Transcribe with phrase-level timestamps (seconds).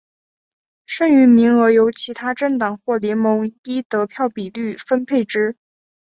[0.87, 5.55] 剩余名额由其他政党或联盟依得票比率分配之。